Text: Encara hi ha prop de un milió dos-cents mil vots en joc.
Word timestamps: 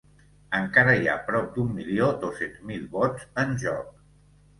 Encara 0.59 0.95
hi 0.99 1.09
ha 1.11 1.17
prop 1.27 1.51
de 1.57 1.61
un 1.63 1.75
milió 1.79 2.07
dos-cents 2.23 2.63
mil 2.71 2.87
vots 2.95 3.29
en 3.45 3.53
joc. 3.65 3.93